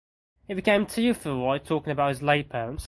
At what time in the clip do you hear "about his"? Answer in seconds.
1.91-2.23